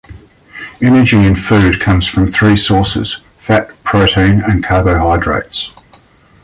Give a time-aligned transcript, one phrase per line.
[0.81, 5.69] Energy in food comes from three sources: fat, protein, and carbohydrates.